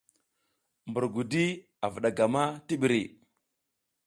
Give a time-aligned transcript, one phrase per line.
[0.89, 1.45] Mbur gudi
[1.93, 3.01] vuɗa gam a ti ɓiri.